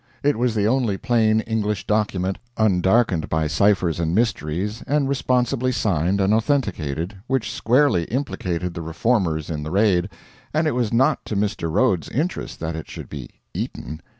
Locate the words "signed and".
5.71-6.33